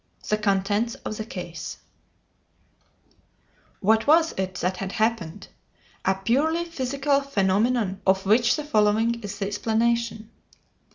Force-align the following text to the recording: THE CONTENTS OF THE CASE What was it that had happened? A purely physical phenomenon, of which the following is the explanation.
THE 0.27 0.35
CONTENTS 0.35 0.95
OF 1.05 1.17
THE 1.17 1.25
CASE 1.25 1.77
What 3.81 4.07
was 4.07 4.31
it 4.31 4.55
that 4.55 4.77
had 4.77 4.93
happened? 4.93 5.49
A 6.05 6.15
purely 6.15 6.65
physical 6.65 7.21
phenomenon, 7.21 8.01
of 8.07 8.25
which 8.25 8.55
the 8.55 8.63
following 8.63 9.21
is 9.21 9.37
the 9.37 9.45
explanation. 9.45 10.31